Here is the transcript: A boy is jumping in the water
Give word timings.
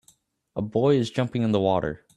A 0.55 0.63
boy 0.63 0.95
is 0.95 1.11
jumping 1.11 1.43
in 1.43 1.51
the 1.51 1.59
water 1.59 2.07